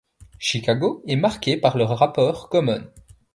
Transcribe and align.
Chicago 0.39 1.03
est 1.05 1.15
marqué 1.15 1.57
par 1.57 1.77
le 1.77 1.83
rappeur 1.83 2.49
Common. 2.49 2.81